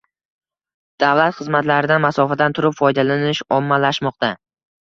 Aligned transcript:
Davlat 1.03 1.37
xizmatlaridan 1.41 2.03
masofadan 2.07 2.57
turib 2.61 2.79
foydalanish 2.81 3.43
ommalashmoqda 3.59 4.33